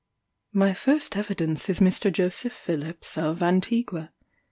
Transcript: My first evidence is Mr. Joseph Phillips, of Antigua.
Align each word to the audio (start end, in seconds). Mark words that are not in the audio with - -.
My 0.51 0.73
first 0.73 1.15
evidence 1.15 1.69
is 1.69 1.79
Mr. 1.79 2.11
Joseph 2.11 2.53
Phillips, 2.53 3.19
of 3.19 3.43
Antigua. 3.43 4.11